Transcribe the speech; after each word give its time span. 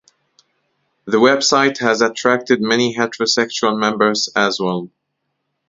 The 1.05 1.17
website 1.19 1.77
has 1.77 2.01
attracted 2.01 2.59
many 2.59 2.95
heterosexual 2.97 3.77
members 3.79 4.29
as 4.35 4.59
well. 4.59 4.89